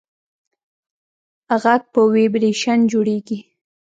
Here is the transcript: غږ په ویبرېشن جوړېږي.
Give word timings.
غږ 1.61 1.81
په 1.93 1.99
ویبرېشن 2.13 2.79
جوړېږي. 2.91 3.37